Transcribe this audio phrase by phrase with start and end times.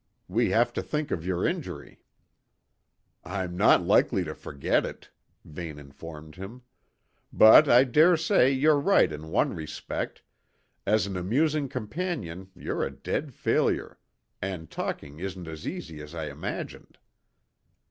[0.27, 2.01] We have to think of your injury."
[3.23, 5.11] "I'm not likely to forget it,"
[5.45, 6.63] Vane informed him.
[7.31, 10.23] "But I dare say you're right in one respect
[10.87, 13.99] as an amusing companion you're a dead failure,
[14.41, 16.97] and talking isn't as easy as I imagined."